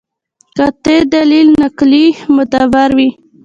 قاطع 0.57 0.97
دلیل 1.15 1.47
نقلي 1.61 2.05
معتبر 2.35 2.89
وي. 2.97 3.09